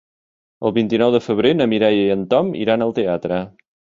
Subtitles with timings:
[0.69, 3.41] El vint-i-nou de febrer na Mireia i en Tom iran al teatre.